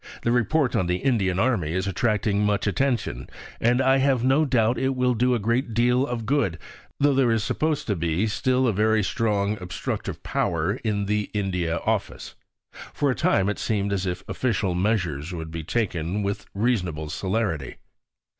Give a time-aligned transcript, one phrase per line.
[0.21, 4.45] 31): "The Report on the Indian Army is attracting much attention, and I have no
[4.45, 6.57] doubt it will do a great deal of good,
[6.99, 11.77] tho' there is supposed to be still a very strong obstructive power in the India
[11.85, 12.33] Office."
[12.95, 17.75] For a time, it seemed as if official measures would be taken with reasonable celerity.